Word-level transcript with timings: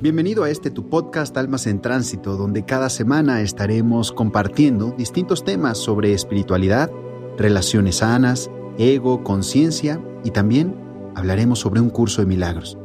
Bienvenido 0.00 0.44
a 0.44 0.50
este 0.50 0.70
tu 0.70 0.88
podcast 0.88 1.36
Almas 1.36 1.66
en 1.66 1.82
Tránsito, 1.82 2.36
donde 2.36 2.64
cada 2.64 2.88
semana 2.88 3.42
estaremos 3.42 4.12
compartiendo 4.12 4.94
distintos 4.96 5.44
temas 5.44 5.76
sobre 5.76 6.12
espiritualidad, 6.12 6.88
relaciones 7.36 7.96
sanas, 7.96 8.48
ego, 8.78 9.24
conciencia 9.24 10.00
y 10.22 10.30
también 10.30 10.76
hablaremos 11.16 11.58
sobre 11.58 11.80
un 11.80 11.90
curso 11.90 12.20
de 12.20 12.28
milagros. 12.28 12.78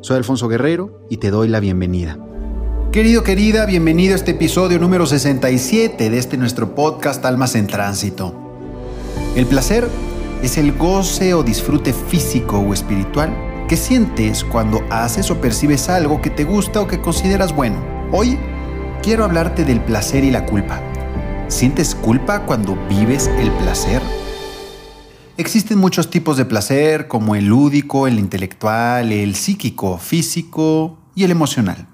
Soy 0.00 0.16
Alfonso 0.16 0.48
Guerrero 0.48 1.06
y 1.08 1.18
te 1.18 1.30
doy 1.30 1.46
la 1.46 1.60
bienvenida. 1.60 2.18
Querido, 2.90 3.22
querida, 3.22 3.64
bienvenido 3.64 4.14
a 4.14 4.16
este 4.16 4.32
episodio 4.32 4.80
número 4.80 5.06
67 5.06 6.10
de 6.10 6.18
este 6.18 6.36
nuestro 6.36 6.74
podcast 6.74 7.24
Almas 7.24 7.54
en 7.54 7.68
Tránsito. 7.68 8.34
El 9.36 9.46
placer 9.46 9.86
es 10.42 10.58
el 10.58 10.72
goce 10.72 11.32
o 11.32 11.44
disfrute 11.44 11.92
físico 11.92 12.58
o 12.58 12.74
espiritual 12.74 13.45
que 13.68 13.76
sientes 13.76 14.44
cuando 14.44 14.84
haces 14.90 15.30
o 15.30 15.40
percibes 15.40 15.88
algo 15.88 16.20
que 16.20 16.30
te 16.30 16.44
gusta 16.44 16.80
o 16.80 16.86
que 16.86 17.00
consideras 17.00 17.54
bueno. 17.54 17.84
Hoy 18.12 18.38
quiero 19.02 19.24
hablarte 19.24 19.64
del 19.64 19.80
placer 19.80 20.22
y 20.22 20.30
la 20.30 20.46
culpa. 20.46 20.80
¿Sientes 21.48 21.94
culpa 21.96 22.46
cuando 22.46 22.76
vives 22.88 23.26
el 23.38 23.50
placer? 23.52 24.00
Existen 25.36 25.78
muchos 25.78 26.10
tipos 26.10 26.36
de 26.36 26.44
placer, 26.44 27.08
como 27.08 27.34
el 27.34 27.46
lúdico, 27.46 28.06
el 28.06 28.20
intelectual, 28.20 29.10
el 29.10 29.34
psíquico, 29.34 29.98
físico 29.98 30.98
y 31.16 31.24
el 31.24 31.32
emocional. 31.32 31.88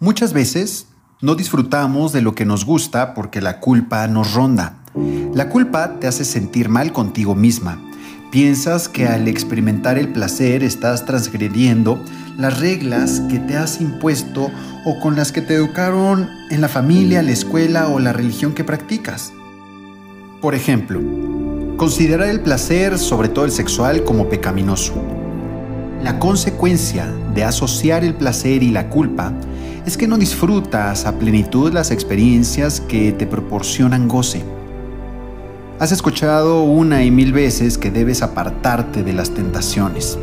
Muchas 0.00 0.32
veces 0.32 0.88
no 1.20 1.36
disfrutamos 1.36 2.12
de 2.12 2.22
lo 2.22 2.34
que 2.34 2.44
nos 2.44 2.64
gusta 2.64 3.14
porque 3.14 3.40
la 3.40 3.60
culpa 3.60 4.06
nos 4.08 4.34
ronda. 4.34 4.82
La 5.32 5.48
culpa 5.48 6.00
te 6.00 6.08
hace 6.08 6.24
sentir 6.24 6.68
mal 6.68 6.92
contigo 6.92 7.36
misma 7.36 7.78
Piensas 8.32 8.88
que 8.88 9.06
al 9.06 9.28
experimentar 9.28 9.98
el 9.98 10.08
placer 10.08 10.64
estás 10.64 11.04
transgrediendo 11.04 12.02
las 12.38 12.60
reglas 12.60 13.20
que 13.28 13.38
te 13.38 13.58
has 13.58 13.82
impuesto 13.82 14.50
o 14.86 14.98
con 15.00 15.16
las 15.16 15.32
que 15.32 15.42
te 15.42 15.52
educaron 15.52 16.30
en 16.48 16.62
la 16.62 16.68
familia, 16.68 17.22
la 17.22 17.32
escuela 17.32 17.88
o 17.88 17.98
la 17.98 18.14
religión 18.14 18.54
que 18.54 18.64
practicas. 18.64 19.34
Por 20.40 20.54
ejemplo, 20.54 20.98
considerar 21.76 22.28
el 22.28 22.40
placer, 22.40 22.98
sobre 22.98 23.28
todo 23.28 23.44
el 23.44 23.50
sexual, 23.50 24.02
como 24.02 24.30
pecaminoso. 24.30 24.94
La 26.02 26.18
consecuencia 26.18 27.12
de 27.34 27.44
asociar 27.44 28.02
el 28.02 28.14
placer 28.14 28.62
y 28.62 28.70
la 28.70 28.88
culpa 28.88 29.34
es 29.84 29.98
que 29.98 30.08
no 30.08 30.16
disfrutas 30.16 31.04
a 31.04 31.18
plenitud 31.18 31.70
las 31.70 31.90
experiencias 31.90 32.80
que 32.80 33.12
te 33.12 33.26
proporcionan 33.26 34.08
goce. 34.08 34.42
Has 35.82 35.90
escuchado 35.90 36.62
una 36.62 37.02
y 37.02 37.10
mil 37.10 37.32
veces 37.32 37.76
que 37.76 37.90
debes 37.90 38.22
apartarte 38.22 39.02
de 39.02 39.12
las 39.12 39.30
tentaciones. 39.30 40.16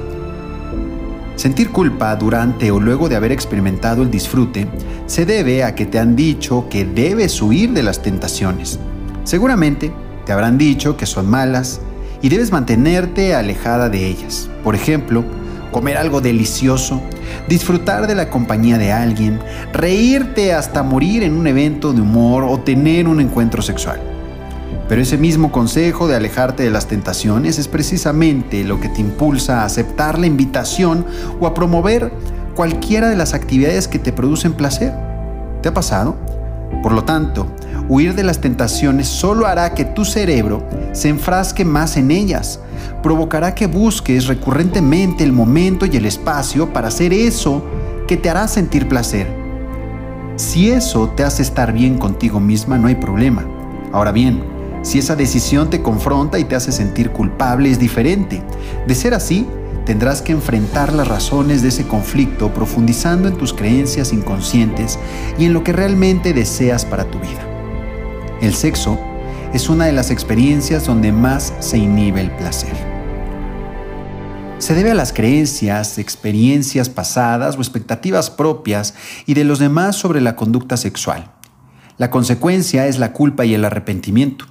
Sentir 1.35 1.71
culpa 1.71 2.15
durante 2.15 2.71
o 2.71 2.79
luego 2.79 3.09
de 3.09 3.17
haber 3.17 3.33
experimentado 3.33 4.01
el 4.01 4.09
disfrute 4.09 4.69
se 5.05 5.25
debe 5.25 5.65
a 5.65 5.75
que 5.75 5.85
te 5.85 5.99
han 5.99 6.15
dicho 6.15 6.67
que 6.69 6.85
debes 6.85 7.41
huir 7.41 7.73
de 7.73 7.83
las 7.83 8.01
tentaciones. 8.01 8.79
Seguramente 9.25 9.91
te 10.25 10.31
habrán 10.31 10.57
dicho 10.57 10.95
que 10.95 11.05
son 11.05 11.29
malas 11.29 11.81
y 12.21 12.29
debes 12.29 12.53
mantenerte 12.53 13.35
alejada 13.35 13.89
de 13.89 14.07
ellas. 14.07 14.49
Por 14.63 14.75
ejemplo, 14.75 15.25
comer 15.73 15.97
algo 15.97 16.21
delicioso, 16.21 17.01
disfrutar 17.49 18.07
de 18.07 18.15
la 18.15 18.29
compañía 18.29 18.77
de 18.77 18.93
alguien, 18.93 19.41
reírte 19.73 20.53
hasta 20.53 20.83
morir 20.83 21.21
en 21.21 21.33
un 21.33 21.47
evento 21.47 21.91
de 21.91 21.99
humor 21.99 22.45
o 22.45 22.61
tener 22.61 23.09
un 23.09 23.19
encuentro 23.19 23.61
sexual. 23.61 24.18
Pero 24.87 25.01
ese 25.01 25.17
mismo 25.17 25.51
consejo 25.51 26.07
de 26.07 26.15
alejarte 26.15 26.63
de 26.63 26.71
las 26.71 26.87
tentaciones 26.87 27.59
es 27.59 27.67
precisamente 27.67 28.63
lo 28.63 28.79
que 28.79 28.89
te 28.89 29.01
impulsa 29.01 29.61
a 29.61 29.65
aceptar 29.65 30.17
la 30.17 30.25
invitación 30.25 31.05
o 31.39 31.47
a 31.47 31.53
promover 31.53 32.11
cualquiera 32.55 33.07
de 33.09 33.15
las 33.15 33.33
actividades 33.33 33.87
que 33.87 33.99
te 33.99 34.11
producen 34.11 34.53
placer. 34.53 34.93
¿Te 35.61 35.69
ha 35.69 35.73
pasado? 35.73 36.15
Por 36.81 36.91
lo 36.91 37.03
tanto, 37.03 37.47
huir 37.87 38.15
de 38.15 38.23
las 38.23 38.41
tentaciones 38.41 39.07
solo 39.07 39.45
hará 39.45 39.73
que 39.73 39.85
tu 39.85 40.05
cerebro 40.05 40.63
se 40.91 41.09
enfrasque 41.09 41.65
más 41.65 41.97
en 41.97 42.11
ellas, 42.11 42.59
provocará 43.03 43.53
que 43.53 43.67
busques 43.67 44.27
recurrentemente 44.27 45.23
el 45.23 45.31
momento 45.31 45.85
y 45.85 45.95
el 45.97 46.05
espacio 46.05 46.71
para 46.73 46.87
hacer 46.87 47.13
eso 47.13 47.63
que 48.07 48.17
te 48.17 48.29
hará 48.29 48.47
sentir 48.47 48.87
placer. 48.87 49.27
Si 50.35 50.71
eso 50.71 51.09
te 51.09 51.23
hace 51.23 51.41
estar 51.41 51.73
bien 51.73 51.97
contigo 51.97 52.39
misma, 52.39 52.77
no 52.77 52.87
hay 52.87 52.95
problema. 52.95 53.45
Ahora 53.91 54.11
bien, 54.11 54.41
si 54.81 54.99
esa 54.99 55.15
decisión 55.15 55.69
te 55.69 55.81
confronta 55.81 56.39
y 56.39 56.45
te 56.45 56.55
hace 56.55 56.71
sentir 56.71 57.11
culpable, 57.11 57.69
es 57.69 57.79
diferente. 57.79 58.41
De 58.87 58.95
ser 58.95 59.13
así, 59.13 59.45
tendrás 59.85 60.21
que 60.21 60.31
enfrentar 60.31 60.93
las 60.93 61.07
razones 61.07 61.61
de 61.61 61.69
ese 61.69 61.85
conflicto 61.85 62.53
profundizando 62.53 63.27
en 63.27 63.37
tus 63.37 63.53
creencias 63.53 64.13
inconscientes 64.13 64.97
y 65.37 65.45
en 65.45 65.53
lo 65.53 65.63
que 65.63 65.73
realmente 65.73 66.33
deseas 66.33 66.85
para 66.85 67.05
tu 67.05 67.19
vida. 67.19 67.45
El 68.41 68.53
sexo 68.55 68.97
es 69.53 69.67
una 69.67 69.85
de 69.85 69.91
las 69.91 70.11
experiencias 70.11 70.85
donde 70.85 71.11
más 71.11 71.53
se 71.59 71.77
inhibe 71.77 72.21
el 72.21 72.31
placer. 72.31 72.73
Se 74.59 74.75
debe 74.75 74.91
a 74.91 74.95
las 74.95 75.11
creencias, 75.11 75.97
experiencias 75.97 76.89
pasadas 76.89 77.57
o 77.57 77.59
expectativas 77.59 78.29
propias 78.29 78.93
y 79.25 79.33
de 79.33 79.43
los 79.43 79.59
demás 79.59 79.95
sobre 79.95 80.21
la 80.21 80.35
conducta 80.35 80.77
sexual. 80.77 81.31
La 81.97 82.09
consecuencia 82.09 82.87
es 82.87 82.97
la 82.97 83.11
culpa 83.11 83.45
y 83.45 83.53
el 83.53 83.65
arrepentimiento 83.65 84.45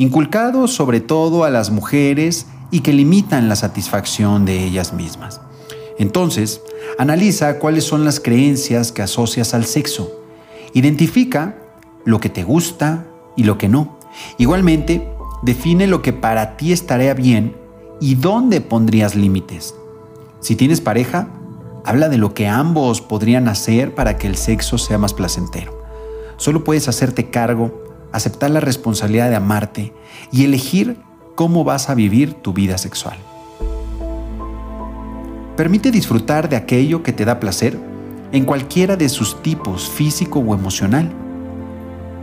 inculcados 0.00 0.72
sobre 0.72 1.02
todo 1.02 1.44
a 1.44 1.50
las 1.50 1.70
mujeres 1.70 2.46
y 2.70 2.80
que 2.80 2.94
limitan 2.94 3.50
la 3.50 3.54
satisfacción 3.54 4.46
de 4.46 4.64
ellas 4.64 4.94
mismas. 4.94 5.42
Entonces, 5.98 6.62
analiza 6.98 7.58
cuáles 7.58 7.84
son 7.84 8.06
las 8.06 8.18
creencias 8.18 8.92
que 8.92 9.02
asocias 9.02 9.52
al 9.52 9.66
sexo. 9.66 10.10
Identifica 10.72 11.58
lo 12.06 12.18
que 12.18 12.30
te 12.30 12.44
gusta 12.44 13.04
y 13.36 13.44
lo 13.44 13.58
que 13.58 13.68
no. 13.68 13.98
Igualmente, 14.38 15.06
define 15.42 15.86
lo 15.86 16.00
que 16.00 16.14
para 16.14 16.56
ti 16.56 16.72
estaría 16.72 17.12
bien 17.12 17.54
y 18.00 18.14
dónde 18.14 18.62
pondrías 18.62 19.14
límites. 19.14 19.74
Si 20.40 20.56
tienes 20.56 20.80
pareja, 20.80 21.28
habla 21.84 22.08
de 22.08 22.16
lo 22.16 22.32
que 22.32 22.48
ambos 22.48 23.02
podrían 23.02 23.48
hacer 23.48 23.94
para 23.94 24.16
que 24.16 24.28
el 24.28 24.36
sexo 24.36 24.78
sea 24.78 24.96
más 24.96 25.12
placentero. 25.12 25.78
Solo 26.38 26.64
puedes 26.64 26.88
hacerte 26.88 27.28
cargo 27.28 27.89
aceptar 28.12 28.50
la 28.50 28.60
responsabilidad 28.60 29.30
de 29.30 29.36
amarte 29.36 29.92
y 30.32 30.44
elegir 30.44 30.96
cómo 31.34 31.64
vas 31.64 31.88
a 31.90 31.94
vivir 31.94 32.34
tu 32.34 32.52
vida 32.52 32.78
sexual. 32.78 33.16
Permite 35.56 35.90
disfrutar 35.90 36.48
de 36.48 36.56
aquello 36.56 37.02
que 37.02 37.12
te 37.12 37.24
da 37.24 37.40
placer 37.40 37.78
en 38.32 38.44
cualquiera 38.44 38.96
de 38.96 39.08
sus 39.08 39.42
tipos, 39.42 39.88
físico 39.88 40.38
o 40.38 40.54
emocional. 40.54 41.10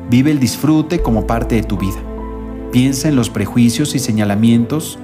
Vive 0.10 0.32
el 0.32 0.40
disfrute 0.40 1.02
como 1.02 1.28
parte 1.28 1.56
de 1.56 1.64
tu 1.64 1.78
vida. 1.78 2.00
Piensa 2.72 3.10
en 3.10 3.16
los 3.16 3.30
prejuicios 3.30 3.96
y 3.96 4.00
señalamientos 4.00 4.98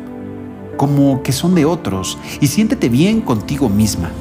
como 0.78 1.22
que 1.24 1.32
son 1.32 1.56
de 1.56 1.66
otros 1.66 2.18
y 2.42 2.48
siéntete 2.48 2.90
bien 2.90 3.22
contigo 3.22 3.70
misma. 3.70 4.12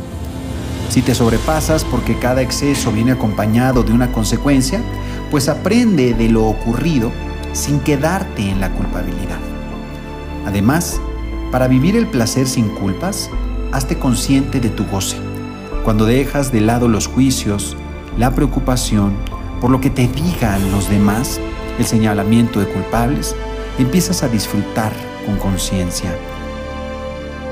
Si 0.93 1.01
te 1.01 1.15
sobrepasas 1.15 1.87
porque 1.87 2.19
cada 2.19 2.43
exceso 2.43 2.93
viene 2.93 3.13
acompañado 3.13 3.83
de 3.83 3.95
una 3.95 4.13
consecuencia, 4.13 4.83
pues 5.31 5.49
aprende 5.49 6.13
de 6.13 6.29
lo 6.29 6.45
ocurrido 6.45 7.11
sin 7.55 7.81
quedarte 7.81 8.51
en 8.51 8.61
la 8.61 8.71
culpabilidad. 8.75 9.39
Además, 10.45 11.01
para 11.51 11.67
vivir 11.67 11.97
el 11.97 12.09
placer 12.09 12.47
sin 12.47 12.69
culpas, 12.69 13.31
hazte 13.73 13.99
consciente 13.99 14.61
de 14.61 14.69
tu 14.69 14.85
goce. 14.85 15.17
Cuando 15.83 16.05
dejas 16.05 16.53
de 16.53 16.61
lado 16.61 16.89
los 16.89 17.07
juicios, 17.07 17.75
la 18.19 18.35
preocupación 18.35 19.15
por 19.63 19.71
lo 19.71 19.81
que 19.81 19.89
te 19.89 20.09
digan 20.09 20.71
los 20.73 20.91
demás, 20.91 21.41
el 21.79 21.87
señalamiento 21.87 22.61
de 22.61 22.67
culpables, 22.67 23.35
empiezas 23.79 24.23
a 24.23 24.29
disfrutar 24.29 24.93
con 25.25 25.39
conciencia. 25.39 26.15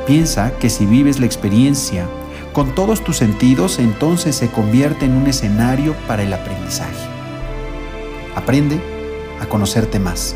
Piensa 0.06 0.52
que 0.58 0.68
si 0.68 0.84
vives 0.84 1.20
la 1.20 1.24
experiencia 1.24 2.06
con 2.52 2.74
todos 2.74 3.04
tus 3.04 3.16
sentidos, 3.16 3.78
entonces 3.78 4.36
se 4.36 4.48
convierte 4.48 5.06
en 5.06 5.12
un 5.12 5.26
escenario 5.26 5.94
para 6.08 6.22
el 6.22 6.32
aprendizaje. 6.32 6.96
Aprende 8.34 8.80
a 9.40 9.46
conocerte 9.46 9.98
más, 9.98 10.34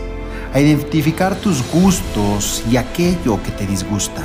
a 0.52 0.60
identificar 0.60 1.34
tus 1.34 1.62
gustos 1.72 2.62
y 2.70 2.76
aquello 2.76 3.42
que 3.42 3.50
te 3.50 3.66
disgusta. 3.66 4.22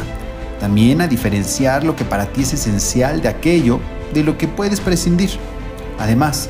También 0.60 1.02
a 1.02 1.08
diferenciar 1.08 1.84
lo 1.84 1.96
que 1.96 2.06
para 2.06 2.28
ti 2.28 2.42
es 2.42 2.54
esencial 2.54 3.22
de 3.22 3.30
aquello 3.30 3.80
de 4.14 4.24
lo 4.24 4.38
que 4.38 4.48
puedes 4.48 4.82
prescindir. 4.82 5.32
Además, 5.98 6.50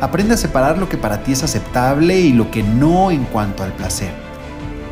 aprende 0.00 0.34
a 0.34 0.38
separar 0.38 0.78
lo 0.78 0.88
que 0.88 0.96
para 0.96 1.22
ti 1.22 1.32
es 1.32 1.42
aceptable 1.42 2.18
y 2.18 2.32
lo 2.32 2.50
que 2.50 2.62
no 2.62 3.10
en 3.10 3.24
cuanto 3.24 3.62
al 3.62 3.72
placer, 3.72 4.10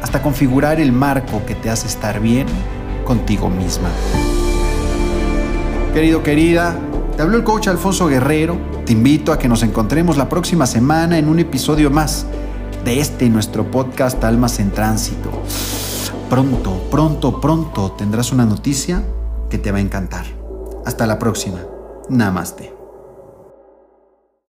hasta 0.02 0.22
configurar 0.22 0.80
el 0.80 0.92
marco 0.92 1.44
que 1.46 1.54
te 1.54 1.70
hace 1.70 1.88
estar 1.88 2.20
bien 2.20 2.46
contigo 3.04 3.48
misma. 3.48 3.88
Querido, 5.92 6.22
querida, 6.22 6.76
te 7.16 7.22
habló 7.22 7.36
el 7.36 7.44
coach 7.44 7.68
Alfonso 7.68 8.06
Guerrero. 8.06 8.58
Te 8.84 8.92
invito 8.92 9.32
a 9.32 9.38
que 9.38 9.48
nos 9.48 9.62
encontremos 9.62 10.16
la 10.16 10.28
próxima 10.28 10.66
semana 10.66 11.18
en 11.18 11.28
un 11.28 11.40
episodio 11.40 11.90
más 11.90 12.26
de 12.84 13.00
este 13.00 13.28
nuestro 13.28 13.70
podcast 13.70 14.22
Almas 14.22 14.60
en 14.60 14.70
Tránsito. 14.70 15.30
Pronto, 16.30 16.88
pronto, 16.90 17.40
pronto 17.40 17.92
tendrás 17.92 18.32
una 18.32 18.44
noticia 18.44 19.02
que 19.50 19.58
te 19.58 19.72
va 19.72 19.78
a 19.78 19.80
encantar. 19.80 20.26
Hasta 20.84 21.06
la 21.06 21.18
próxima. 21.18 21.58
Namaste. 22.08 22.77